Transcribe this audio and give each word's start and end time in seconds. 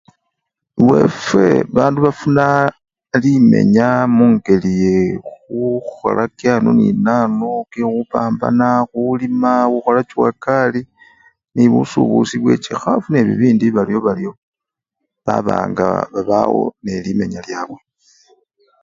Ewefwe 0.81 1.45
bandu 1.75 1.99
bafuna 2.05 2.45
limenya 3.21 3.89
mungeli 4.15 4.71
yekhukhola 4.83 6.23
kyano 6.37 6.69
nenano 6.79 7.49
kyekhupanbana 7.71 8.67
khulima 8.89 9.51
khwachuwakali 9.83 10.81
nebusubusi 11.55 12.35
bwechikhafu 12.39 13.07
ne 13.11 13.21
bibindi 13.27 13.65
baryobaryo 13.75 14.31
baba 15.25 15.55
nga 15.71 15.87
babawo 16.13 16.63
nelimenya 16.83 17.39
lyabwe. 17.47 17.79